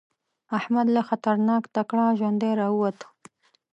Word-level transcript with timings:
احمد 0.57 0.87
له 0.95 1.01
خطرناک 1.09 1.63
ټکره 1.73 2.05
ژوندی 2.19 2.51
راووته. 2.59 3.07